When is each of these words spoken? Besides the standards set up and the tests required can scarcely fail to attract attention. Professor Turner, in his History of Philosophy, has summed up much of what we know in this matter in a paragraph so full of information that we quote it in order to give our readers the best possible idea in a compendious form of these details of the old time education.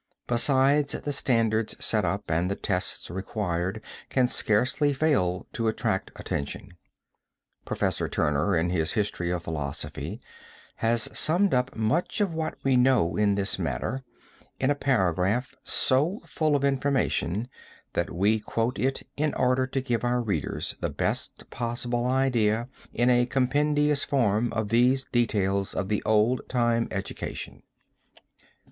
Besides 0.25 0.93
the 0.93 1.13
standards 1.13 1.75
set 1.79 2.05
up 2.05 2.23
and 2.31 2.49
the 2.49 2.55
tests 2.55 3.11
required 3.11 3.83
can 4.09 4.27
scarcely 4.27 4.93
fail 4.93 5.45
to 5.53 5.67
attract 5.67 6.09
attention. 6.19 6.71
Professor 7.65 8.09
Turner, 8.09 8.57
in 8.57 8.71
his 8.71 8.93
History 8.93 9.29
of 9.29 9.43
Philosophy, 9.43 10.19
has 10.77 11.07
summed 11.15 11.53
up 11.53 11.75
much 11.75 12.19
of 12.19 12.33
what 12.33 12.55
we 12.63 12.75
know 12.75 13.15
in 13.15 13.35
this 13.35 13.59
matter 13.59 14.03
in 14.59 14.71
a 14.71 14.75
paragraph 14.75 15.53
so 15.61 16.23
full 16.25 16.55
of 16.55 16.63
information 16.63 17.47
that 17.93 18.09
we 18.11 18.39
quote 18.39 18.79
it 18.79 19.03
in 19.17 19.35
order 19.35 19.67
to 19.67 19.81
give 19.81 20.03
our 20.03 20.19
readers 20.23 20.73
the 20.81 20.89
best 20.89 21.47
possible 21.51 22.07
idea 22.07 22.67
in 22.91 23.11
a 23.11 23.27
compendious 23.27 24.03
form 24.03 24.51
of 24.53 24.69
these 24.69 25.05
details 25.11 25.75
of 25.75 25.89
the 25.89 26.01
old 26.07 26.41
time 26.49 26.87
education. 26.89 27.61